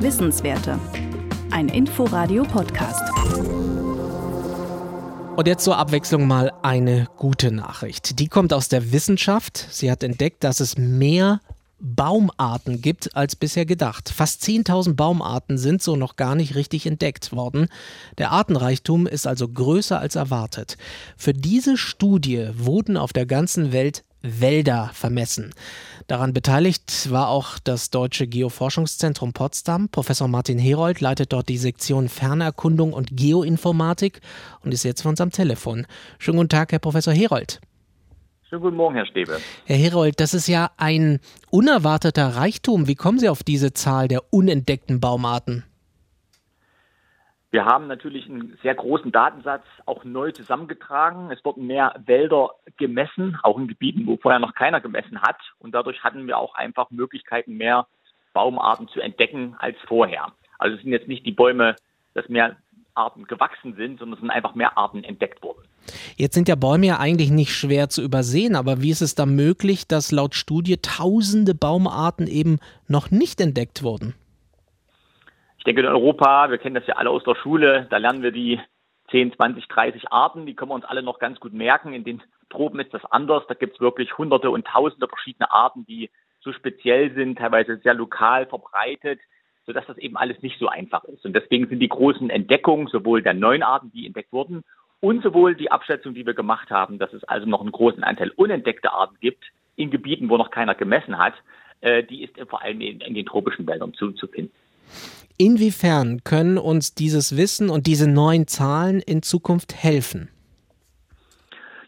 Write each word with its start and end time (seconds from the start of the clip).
Wissenswerte. 0.00 0.78
Ein 1.50 1.68
Inforadio-Podcast. 1.68 3.02
Und 5.36 5.46
jetzt 5.46 5.64
zur 5.64 5.76
Abwechslung 5.76 6.26
mal 6.26 6.50
eine 6.62 7.08
gute 7.18 7.52
Nachricht. 7.52 8.18
Die 8.18 8.28
kommt 8.28 8.54
aus 8.54 8.68
der 8.68 8.92
Wissenschaft. 8.92 9.66
Sie 9.70 9.90
hat 9.90 10.02
entdeckt, 10.02 10.44
dass 10.44 10.60
es 10.60 10.78
mehr 10.78 11.40
Baumarten 11.78 12.80
gibt 12.80 13.14
als 13.16 13.36
bisher 13.36 13.66
gedacht. 13.66 14.08
Fast 14.08 14.42
10.000 14.44 14.94
Baumarten 14.94 15.58
sind 15.58 15.82
so 15.82 15.96
noch 15.96 16.16
gar 16.16 16.34
nicht 16.34 16.54
richtig 16.54 16.86
entdeckt 16.86 17.32
worden. 17.32 17.68
Der 18.18 18.30
Artenreichtum 18.32 19.06
ist 19.06 19.26
also 19.26 19.48
größer 19.48 19.98
als 19.98 20.14
erwartet. 20.16 20.76
Für 21.16 21.32
diese 21.32 21.76
Studie 21.76 22.48
wurden 22.54 22.96
auf 22.96 23.12
der 23.12 23.26
ganzen 23.26 23.72
Welt 23.72 24.04
Wälder 24.22 24.90
vermessen. 24.92 25.52
Daran 26.06 26.32
beteiligt 26.32 27.10
war 27.10 27.28
auch 27.28 27.58
das 27.58 27.90
Deutsche 27.90 28.26
Geoforschungszentrum 28.26 29.32
Potsdam. 29.32 29.88
Professor 29.88 30.28
Martin 30.28 30.58
Herold 30.58 31.00
leitet 31.00 31.32
dort 31.32 31.48
die 31.48 31.56
Sektion 31.56 32.08
Fernerkundung 32.08 32.92
und 32.92 33.16
Geoinformatik 33.16 34.20
und 34.64 34.72
ist 34.72 34.82
jetzt 34.82 35.02
für 35.02 35.08
uns 35.08 35.20
am 35.20 35.30
Telefon. 35.30 35.86
Schönen 36.18 36.38
guten 36.38 36.48
Tag, 36.48 36.72
Herr 36.72 36.80
Professor 36.80 37.14
Herold. 37.14 37.60
Schönen 38.48 38.62
guten 38.62 38.76
Morgen, 38.76 38.96
Herr 38.96 39.06
Stäbe. 39.06 39.38
Herr 39.64 39.76
Herold, 39.76 40.18
das 40.18 40.34
ist 40.34 40.48
ja 40.48 40.72
ein 40.76 41.20
unerwarteter 41.50 42.34
Reichtum. 42.34 42.88
Wie 42.88 42.96
kommen 42.96 43.20
Sie 43.20 43.28
auf 43.28 43.44
diese 43.44 43.72
Zahl 43.72 44.08
der 44.08 44.32
unentdeckten 44.32 44.98
Baumarten? 44.98 45.62
Wir 47.52 47.64
haben 47.64 47.88
natürlich 47.88 48.26
einen 48.26 48.56
sehr 48.62 48.76
großen 48.76 49.10
Datensatz 49.10 49.64
auch 49.84 50.04
neu 50.04 50.30
zusammengetragen. 50.30 51.32
Es 51.32 51.44
wurden 51.44 51.66
mehr 51.66 51.94
Wälder 52.06 52.50
gemessen, 52.76 53.38
auch 53.42 53.58
in 53.58 53.66
Gebieten, 53.66 54.06
wo 54.06 54.16
vorher 54.16 54.38
noch 54.38 54.54
keiner 54.54 54.80
gemessen 54.80 55.20
hat. 55.20 55.38
Und 55.58 55.74
dadurch 55.74 56.04
hatten 56.04 56.28
wir 56.28 56.38
auch 56.38 56.54
einfach 56.54 56.90
Möglichkeiten, 56.90 57.56
mehr 57.56 57.88
Baumarten 58.34 58.86
zu 58.88 59.00
entdecken 59.00 59.56
als 59.58 59.76
vorher. 59.88 60.28
Also 60.58 60.76
es 60.76 60.82
sind 60.82 60.92
jetzt 60.92 61.08
nicht 61.08 61.26
die 61.26 61.32
Bäume, 61.32 61.74
dass 62.14 62.28
mehr 62.28 62.56
Arten 62.94 63.24
gewachsen 63.24 63.74
sind, 63.74 63.98
sondern 63.98 64.14
es 64.14 64.20
sind 64.20 64.30
einfach 64.30 64.54
mehr 64.54 64.78
Arten 64.78 65.02
entdeckt 65.02 65.42
worden. 65.42 65.64
Jetzt 66.16 66.34
sind 66.34 66.48
ja 66.48 66.54
Bäume 66.54 66.86
ja 66.86 67.00
eigentlich 67.00 67.30
nicht 67.30 67.52
schwer 67.52 67.88
zu 67.88 68.02
übersehen, 68.02 68.54
aber 68.54 68.82
wie 68.82 68.90
ist 68.90 69.00
es 69.00 69.16
da 69.16 69.26
möglich, 69.26 69.88
dass 69.88 70.12
laut 70.12 70.34
Studie 70.34 70.76
tausende 70.76 71.54
Baumarten 71.54 72.28
eben 72.28 72.60
noch 72.86 73.10
nicht 73.10 73.40
entdeckt 73.40 73.82
wurden? 73.82 74.14
Ich 75.60 75.64
denke 75.64 75.82
in 75.82 75.88
Europa, 75.88 76.50
wir 76.50 76.56
kennen 76.56 76.74
das 76.74 76.86
ja 76.86 76.96
alle 76.96 77.10
aus 77.10 77.22
der 77.22 77.34
Schule, 77.34 77.86
da 77.90 77.98
lernen 77.98 78.22
wir 78.22 78.32
die 78.32 78.58
10, 79.10 79.34
20, 79.34 79.68
30 79.68 80.10
Arten, 80.10 80.46
die 80.46 80.54
können 80.54 80.70
wir 80.70 80.74
uns 80.74 80.86
alle 80.86 81.02
noch 81.02 81.18
ganz 81.18 81.38
gut 81.38 81.52
merken. 81.52 81.92
In 81.92 82.02
den 82.02 82.22
Tropen 82.48 82.80
ist 82.80 82.94
das 82.94 83.04
anders, 83.04 83.42
da 83.46 83.52
gibt 83.52 83.74
es 83.74 83.80
wirklich 83.80 84.16
hunderte 84.16 84.50
und 84.50 84.66
tausende 84.66 85.06
verschiedene 85.06 85.50
Arten, 85.50 85.84
die 85.84 86.08
so 86.40 86.54
speziell 86.54 87.12
sind, 87.12 87.36
teilweise 87.36 87.76
sehr 87.76 87.92
lokal 87.92 88.46
verbreitet, 88.46 89.20
sodass 89.66 89.84
das 89.84 89.98
eben 89.98 90.16
alles 90.16 90.40
nicht 90.40 90.58
so 90.58 90.68
einfach 90.68 91.04
ist. 91.04 91.26
Und 91.26 91.34
deswegen 91.34 91.68
sind 91.68 91.80
die 91.80 91.90
großen 91.90 92.30
Entdeckungen 92.30 92.86
sowohl 92.86 93.20
der 93.20 93.34
neuen 93.34 93.62
Arten, 93.62 93.92
die 93.92 94.06
entdeckt 94.06 94.32
wurden, 94.32 94.64
und 95.00 95.22
sowohl 95.22 95.56
die 95.56 95.70
Abschätzung, 95.70 96.14
die 96.14 96.24
wir 96.24 96.32
gemacht 96.32 96.70
haben, 96.70 96.98
dass 96.98 97.12
es 97.12 97.22
also 97.24 97.46
noch 97.46 97.60
einen 97.60 97.72
großen 97.72 98.02
Anteil 98.02 98.30
unentdeckte 98.30 98.92
Arten 98.92 99.18
gibt 99.20 99.44
in 99.76 99.90
Gebieten, 99.90 100.30
wo 100.30 100.38
noch 100.38 100.50
keiner 100.50 100.74
gemessen 100.74 101.18
hat, 101.18 101.34
äh, 101.82 102.02
die 102.02 102.24
ist 102.24 102.32
vor 102.48 102.62
allem 102.62 102.80
in, 102.80 103.12
den 103.12 103.26
tropischen 103.26 103.66
Wäldern 103.66 103.92
zu, 103.92 104.12
zu 104.12 104.26
finden. 104.26 104.54
Inwiefern 105.38 106.22
können 106.22 106.58
uns 106.58 106.94
dieses 106.94 107.36
Wissen 107.36 107.70
und 107.70 107.86
diese 107.86 108.10
neuen 108.10 108.46
Zahlen 108.46 109.00
in 109.00 109.22
Zukunft 109.22 109.74
helfen? 109.74 110.28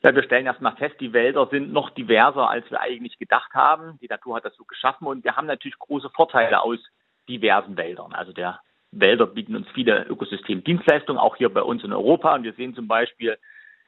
Ja, 0.02 0.14
wir 0.14 0.22
stellen 0.24 0.46
erstmal 0.46 0.74
fest, 0.76 0.96
die 1.00 1.12
Wälder 1.12 1.46
sind 1.50 1.72
noch 1.72 1.90
diverser, 1.90 2.50
als 2.50 2.68
wir 2.70 2.80
eigentlich 2.80 3.18
gedacht 3.18 3.52
haben. 3.54 3.98
Die 4.00 4.08
Natur 4.08 4.36
hat 4.36 4.44
das 4.44 4.56
so 4.56 4.64
geschaffen 4.64 5.06
und 5.06 5.22
wir 5.22 5.36
haben 5.36 5.46
natürlich 5.46 5.78
große 5.78 6.10
Vorteile 6.10 6.62
aus 6.62 6.78
diversen 7.28 7.76
Wäldern. 7.76 8.12
Also 8.12 8.32
der 8.32 8.60
Wälder 8.90 9.26
bieten 9.26 9.54
uns 9.54 9.68
viele 9.74 10.04
Ökosystemdienstleistungen, 10.04 11.20
auch 11.20 11.36
hier 11.36 11.52
bei 11.52 11.62
uns 11.62 11.84
in 11.84 11.92
Europa. 11.92 12.34
Und 12.34 12.42
wir 12.42 12.52
sehen 12.54 12.74
zum 12.74 12.88
Beispiel, 12.88 13.38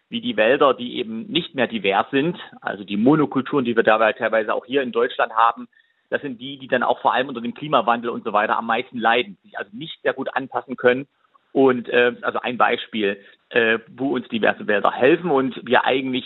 wie 0.09 0.21
die 0.21 0.37
Wälder, 0.37 0.75
die 0.75 0.99
eben 0.99 1.27
nicht 1.27 1.55
mehr 1.55 1.67
divers 1.67 2.07
sind, 2.11 2.39
also 2.61 2.85
die 2.85 2.97
Monokulturen, 2.97 3.65
die 3.65 3.75
wir 3.75 3.83
dabei 3.83 4.13
teilweise 4.13 4.55
auch 4.55 4.67
hier 4.67 4.83
in 4.83 4.93
Deutschland 4.93 5.33
haben, 5.33 5.69
das 6.15 6.23
sind 6.23 6.41
die, 6.41 6.59
die 6.61 6.69
dann 6.69 6.85
auch 6.85 7.01
vor 7.01 7.13
allem 7.13 7.27
unter 7.27 7.41
dem 7.41 7.55
Klimawandel 7.55 8.09
und 8.09 8.23
so 8.23 8.33
weiter 8.33 8.57
am 8.57 8.67
meisten 8.67 8.99
leiden, 8.99 9.37
sich 9.43 9.59
also 9.59 9.69
nicht 9.77 10.01
sehr 10.05 10.13
gut 10.13 10.29
anpassen 10.33 10.77
können. 10.77 11.09
Und 11.51 11.89
äh, 11.89 12.15
also 12.23 12.39
ein 12.39 12.57
Beispiel, 12.57 13.19
äh, 13.49 13.81
wo 13.97 14.15
uns 14.15 14.29
diverse 14.29 14.69
Wälder 14.69 14.93
helfen 14.93 15.33
und 15.33 15.61
wir 15.67 15.85
eigentlich 15.85 16.25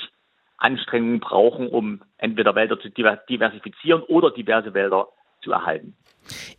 Anstrengungen 0.59 1.21
brauchen, 1.21 1.69
um 1.69 2.03
entweder 2.19 2.55
Wälder 2.55 2.79
zu 2.79 2.91
diversifizieren 2.91 4.03
oder 4.03 4.31
diverse 4.31 4.75
Wälder 4.75 5.09
zu 5.41 5.53
erhalten. 5.53 5.97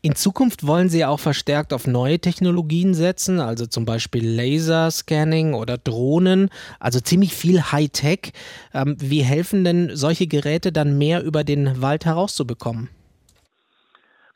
In 0.01 0.15
Zukunft 0.15 0.65
wollen 0.65 0.89
Sie 0.89 1.05
auch 1.05 1.19
verstärkt 1.19 1.71
auf 1.71 1.85
neue 1.85 2.17
Technologien 2.17 2.95
setzen, 2.95 3.39
also 3.39 3.67
zum 3.67 3.85
Beispiel 3.85 4.27
Laserscanning 4.27 5.53
oder 5.53 5.77
Drohnen, 5.77 6.49
also 6.79 6.99
ziemlich 6.99 7.35
viel 7.35 7.61
Hightech. 7.61 8.31
Ähm, 8.73 8.95
wie 8.99 9.21
helfen 9.21 9.63
denn 9.63 9.91
solche 9.93 10.25
Geräte 10.25 10.71
dann 10.71 10.97
mehr 10.97 11.23
über 11.23 11.43
den 11.43 11.79
Wald 11.83 12.05
herauszubekommen? 12.05 12.89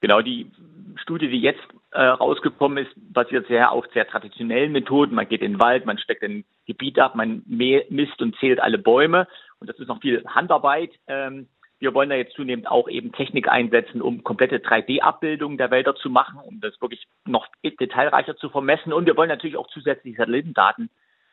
Genau, 0.04 0.20
die 0.20 0.52
Studie, 0.98 1.30
die 1.30 1.40
jetzt 1.40 1.64
äh, 1.92 2.02
rausgekommen 2.02 2.86
ist, 2.86 2.92
basiert 3.14 3.48
sehr 3.48 3.72
auf 3.72 3.86
sehr 3.94 4.06
traditionellen 4.06 4.74
Methoden. 4.74 5.16
Man 5.16 5.30
geht 5.30 5.42
in 5.42 5.54
den 5.54 5.62
Wald, 5.62 5.86
man 5.86 5.98
steckt 5.98 6.24
ein 6.24 6.44
Gebiet 6.68 7.00
ab, 7.00 7.16
man 7.16 7.42
misst 7.46 8.22
und 8.22 8.36
zählt 8.36 8.60
alle 8.60 8.78
Bäume. 8.78 9.30
Und 9.62 9.70
das 9.70 9.80
ist 9.80 9.88
noch 9.88 10.02
viel 10.02 10.22
Handarbeit. 10.28 10.92
Ähm, 11.08 11.48
wir 11.80 11.94
wollen 11.94 12.10
da 12.10 12.18
jetzt 12.18 12.36
zunehmend 12.36 12.70
auch 12.70 12.90
eben 12.90 13.14
Technik 13.14 13.48
einsetzen, 13.48 14.02
um 14.02 14.26
komplette 14.26 14.58
3D-Abbildungen 14.58 15.58
der 15.58 15.72
Wälder 15.72 15.96
zu 15.96 16.10
machen, 16.10 16.38
um 16.44 16.60
das 16.60 16.82
wirklich 16.82 17.08
noch 17.24 17.48
detailreicher 17.64 18.36
zu 18.36 18.50
vermessen. 18.50 18.92
Und 18.92 19.06
wir 19.06 19.16
wollen 19.16 19.30
natürlich 19.30 19.56
auch 19.56 19.68
zusätzliche 19.68 20.18
Satellitendaten 20.18 20.90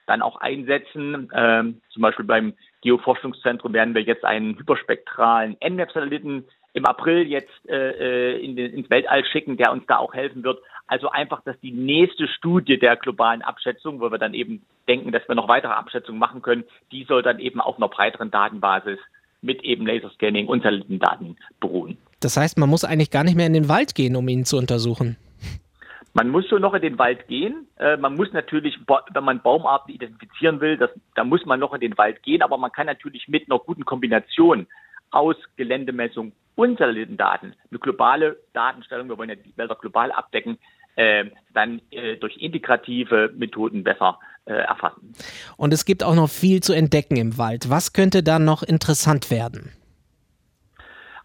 dann 0.06 0.22
auch 0.22 0.36
einsetzen. 0.36 1.28
Ähm, 1.34 1.80
zum 1.88 2.02
Beispiel 2.02 2.24
beim 2.24 2.54
Geoforschungszentrum 2.82 3.72
werden 3.72 3.96
wir 3.96 4.02
jetzt 4.02 4.24
einen 4.24 4.56
hyperspektralen 4.56 5.56
NMAP-Satelliten 5.60 6.44
im 6.72 6.86
April 6.86 7.26
jetzt 7.26 7.50
äh, 7.68 8.34
äh, 8.34 8.44
in 8.44 8.56
den, 8.56 8.72
ins 8.72 8.90
Weltall 8.90 9.24
schicken, 9.24 9.56
der 9.56 9.72
uns 9.72 9.84
da 9.86 9.98
auch 9.98 10.14
helfen 10.14 10.44
wird. 10.44 10.58
Also 10.86 11.10
einfach, 11.10 11.42
dass 11.42 11.58
die 11.60 11.72
nächste 11.72 12.28
Studie 12.28 12.78
der 12.78 12.96
globalen 12.96 13.42
Abschätzung, 13.42 14.00
wo 14.00 14.10
wir 14.10 14.18
dann 14.18 14.34
eben 14.34 14.62
denken, 14.88 15.12
dass 15.12 15.26
wir 15.28 15.34
noch 15.34 15.48
weitere 15.48 15.72
Abschätzungen 15.72 16.18
machen 16.18 16.42
können, 16.42 16.64
die 16.92 17.04
soll 17.04 17.22
dann 17.22 17.38
eben 17.38 17.60
auf 17.60 17.76
einer 17.76 17.88
breiteren 17.88 18.30
Datenbasis 18.30 18.98
mit 19.42 19.62
eben 19.62 19.86
Laserscanning 19.86 20.48
und 20.48 20.62
Satellitendaten 20.62 21.36
beruhen. 21.60 21.96
Das 22.20 22.36
heißt, 22.36 22.58
man 22.58 22.68
muss 22.68 22.84
eigentlich 22.84 23.10
gar 23.10 23.24
nicht 23.24 23.36
mehr 23.36 23.46
in 23.46 23.54
den 23.54 23.68
Wald 23.68 23.94
gehen, 23.94 24.16
um 24.16 24.28
ihn 24.28 24.44
zu 24.44 24.58
untersuchen. 24.58 25.16
Man 26.12 26.28
muss 26.28 26.48
schon 26.48 26.60
noch 26.60 26.74
in 26.74 26.82
den 26.82 26.98
Wald 26.98 27.28
gehen. 27.28 27.68
Äh, 27.76 27.96
man 27.96 28.16
muss 28.16 28.32
natürlich, 28.32 28.76
wenn 29.12 29.24
man 29.24 29.40
Baumarten 29.40 29.94
identifizieren 29.94 30.60
will, 30.60 30.76
das, 30.76 30.90
da 31.14 31.24
muss 31.24 31.46
man 31.46 31.60
noch 31.60 31.72
in 31.72 31.80
den 31.80 31.96
Wald 31.96 32.22
gehen, 32.22 32.42
aber 32.42 32.58
man 32.58 32.72
kann 32.72 32.86
natürlich 32.86 33.28
mit 33.28 33.48
einer 33.48 33.60
guten 33.60 33.84
Kombination 33.84 34.66
aus 35.12 35.36
Geländemessung 35.56 36.32
und 36.54 36.78
Satellitendaten 36.78 37.54
eine 37.70 37.78
globale 37.78 38.38
Datenstellung, 38.52 39.08
wir 39.08 39.18
wollen 39.18 39.30
ja 39.30 39.36
die 39.36 39.56
Wälder 39.56 39.74
global 39.74 40.12
abdecken, 40.12 40.58
äh, 40.96 41.26
dann 41.54 41.80
äh, 41.90 42.16
durch 42.16 42.36
integrative 42.36 43.32
Methoden 43.36 43.84
besser 43.84 44.18
äh, 44.44 44.52
erfassen. 44.52 45.14
Und 45.56 45.72
es 45.72 45.84
gibt 45.84 46.02
auch 46.02 46.14
noch 46.14 46.28
viel 46.28 46.62
zu 46.62 46.72
entdecken 46.72 47.16
im 47.16 47.38
Wald. 47.38 47.70
Was 47.70 47.92
könnte 47.92 48.22
da 48.22 48.38
noch 48.38 48.62
interessant 48.62 49.30
werden? 49.30 49.72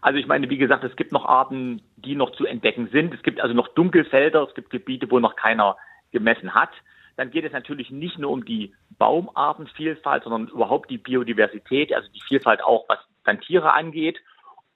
Also 0.00 0.18
ich 0.18 0.28
meine, 0.28 0.48
wie 0.50 0.56
gesagt, 0.56 0.84
es 0.84 0.94
gibt 0.94 1.10
noch 1.10 1.24
Arten, 1.24 1.82
die 1.96 2.14
noch 2.14 2.30
zu 2.32 2.46
entdecken 2.46 2.88
sind. 2.92 3.12
Es 3.12 3.22
gibt 3.22 3.40
also 3.40 3.54
noch 3.54 3.68
Dunkelfelder, 3.74 4.46
es 4.48 4.54
gibt 4.54 4.70
Gebiete, 4.70 5.10
wo 5.10 5.18
noch 5.18 5.34
keiner 5.34 5.76
gemessen 6.12 6.54
hat. 6.54 6.70
Dann 7.16 7.30
geht 7.30 7.44
es 7.44 7.52
natürlich 7.52 7.90
nicht 7.90 8.18
nur 8.18 8.30
um 8.30 8.44
die 8.44 8.72
Baumartenvielfalt, 8.98 10.22
sondern 10.22 10.48
überhaupt 10.48 10.90
die 10.90 10.98
Biodiversität, 10.98 11.92
also 11.92 12.08
die 12.12 12.20
Vielfalt 12.20 12.62
auch, 12.62 12.84
was 12.88 12.98
dann 13.24 13.40
Tiere 13.40 13.72
angeht. 13.72 14.18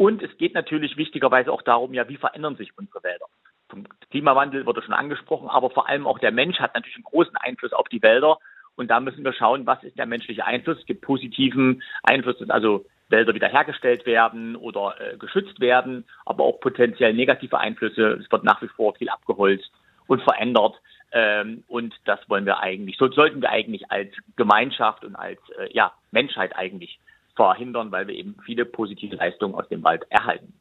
Und 0.01 0.23
es 0.23 0.35
geht 0.39 0.55
natürlich 0.55 0.97
wichtigerweise 0.97 1.53
auch 1.53 1.61
darum, 1.61 1.93
ja, 1.93 2.09
wie 2.09 2.17
verändern 2.17 2.57
sich 2.57 2.71
unsere 2.79 3.03
Wälder? 3.03 3.27
Vom 3.69 3.85
Klimawandel 4.11 4.65
wurde 4.65 4.81
schon 4.81 4.95
angesprochen, 4.95 5.51
aber 5.51 5.69
vor 5.69 5.91
allem 5.91 6.07
auch 6.07 6.19
der 6.19 6.33
Mensch 6.33 6.59
hat 6.59 6.75
natürlich 6.75 6.97
einen 6.97 7.05
großen 7.05 7.37
Einfluss 7.37 7.75
auf 7.75 7.87
die 7.91 8.03
Wälder. 8.03 8.39
Und 8.77 8.91
da 8.91 8.99
müssen 8.99 9.23
wir 9.23 9.35
schauen, 9.35 9.67
was 9.67 9.85
ist 9.85 9.99
der 9.99 10.07
menschliche 10.07 10.47
Einfluss. 10.47 10.79
Es 10.79 10.87
gibt 10.87 11.03
positiven 11.03 11.83
Einfluss, 12.03 12.39
dass 12.39 12.49
also 12.49 12.87
Wälder 13.11 13.35
wiederhergestellt 13.35 14.07
werden 14.07 14.57
oder 14.57 14.95
äh, 14.99 15.19
geschützt 15.19 15.61
werden, 15.61 16.07
aber 16.25 16.45
auch 16.45 16.61
potenziell 16.61 17.13
negative 17.13 17.59
Einflüsse. 17.59 18.21
Es 18.25 18.33
wird 18.33 18.43
nach 18.43 18.63
wie 18.63 18.69
vor 18.69 18.95
viel 18.95 19.11
abgeholzt 19.11 19.71
und 20.07 20.23
verändert. 20.23 20.81
Ähm, 21.13 21.63
und 21.69 21.95
das 22.07 22.21
wollen 22.31 22.47
wir 22.47 22.61
eigentlich, 22.61 22.97
so 22.97 23.11
sollten 23.13 23.43
wir 23.43 23.51
eigentlich 23.51 23.91
als 23.91 24.15
Gemeinschaft 24.37 25.05
und 25.05 25.15
als 25.15 25.41
äh, 25.59 25.71
ja, 25.75 25.93
Menschheit 26.11 26.57
eigentlich 26.57 26.99
verhindern, 27.37 27.91
weil 27.93 28.07
wir 28.07 28.15
eben 28.15 28.37
viele 28.45 28.65
positive 28.65 29.17
Leistungen 29.17 29.55
aus 29.55 29.69
dem 29.69 29.83
Wald 29.83 30.05
erhalten. 30.11 30.53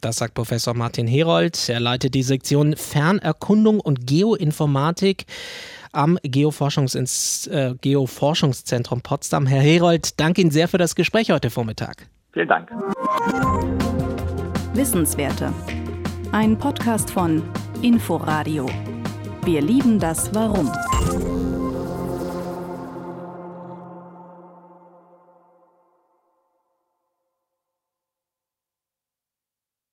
Das 0.00 0.16
sagt 0.16 0.34
Professor 0.34 0.74
Martin 0.74 1.08
Herold. 1.08 1.68
Er 1.68 1.80
leitet 1.80 2.14
die 2.14 2.22
Sektion 2.22 2.76
Fernerkundung 2.76 3.80
und 3.80 4.06
Geoinformatik 4.06 5.26
am 5.92 6.18
Geoforschungs 6.22 7.46
äh, 7.48 7.74
Geoforschungszentrum 7.80 9.02
Potsdam. 9.02 9.46
Herr 9.46 9.62
Herold, 9.62 10.20
danke 10.20 10.42
Ihnen 10.42 10.50
sehr 10.50 10.68
für 10.68 10.78
das 10.78 10.94
Gespräch 10.94 11.30
heute 11.30 11.50
Vormittag. 11.50 12.06
Vielen 12.32 12.48
Dank. 12.48 12.70
Wissenswerte. 14.74 15.52
Ein 16.30 16.56
Podcast 16.58 17.10
von 17.10 17.42
Inforadio. 17.82 18.66
Wir 19.44 19.62
lieben 19.62 19.98
das 19.98 20.32
Warum. 20.34 20.70